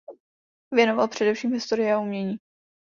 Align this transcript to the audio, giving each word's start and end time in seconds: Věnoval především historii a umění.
Věnoval 0.73 1.07
především 1.07 1.53
historii 1.53 1.91
a 1.91 1.99
umění. 1.99 2.37